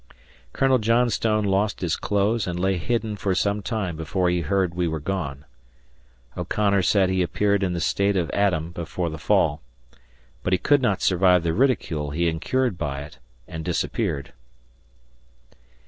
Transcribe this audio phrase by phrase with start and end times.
[0.51, 4.87] Colonel Johnstone lost his clothes and lay hidden for some time before he heard we
[4.87, 5.45] were gone.
[6.35, 9.61] O'Connor said he appeared in the state of Adam before the fall.
[10.41, 14.33] But he could not survive the ridicule he incurred by it and disappeared.